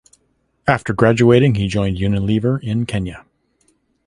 [0.65, 3.23] After graduating he joined Unilever in Kenya.